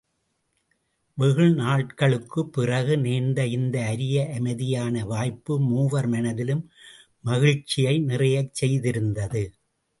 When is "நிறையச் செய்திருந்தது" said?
8.01-9.43